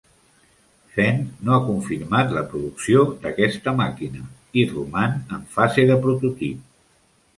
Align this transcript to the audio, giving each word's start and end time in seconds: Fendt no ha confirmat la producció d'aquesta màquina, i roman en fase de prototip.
Fendt 0.93 1.43
no 1.49 1.53
ha 1.55 1.59
confirmat 1.67 2.33
la 2.37 2.43
producció 2.53 3.03
d'aquesta 3.25 3.75
màquina, 3.83 4.25
i 4.63 4.65
roman 4.73 5.15
en 5.39 5.45
fase 5.59 5.87
de 5.93 5.99
prototip. 6.07 6.65